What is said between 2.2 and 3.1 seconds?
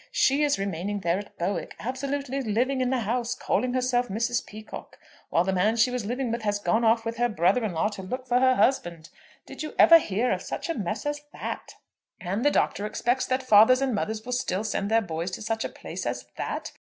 living in the